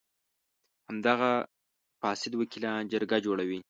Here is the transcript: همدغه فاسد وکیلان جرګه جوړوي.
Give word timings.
همدغه 0.87 1.31
فاسد 1.99 2.33
وکیلان 2.41 2.81
جرګه 2.91 3.17
جوړوي. 3.25 3.59